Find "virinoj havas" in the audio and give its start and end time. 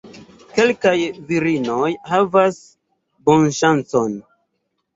1.27-2.59